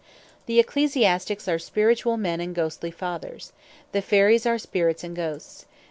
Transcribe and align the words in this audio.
The 0.47 0.57
Ecclesiastiques 0.59 1.47
are 1.47 1.59
Spirituall 1.59 2.17
men, 2.17 2.41
and 2.41 2.55
Ghostly 2.55 2.89
Fathers. 2.89 3.53
The 3.91 4.01
Fairies 4.01 4.47
are 4.47 4.57
Spirits, 4.57 5.03
and 5.03 5.15
Ghosts. 5.15 5.67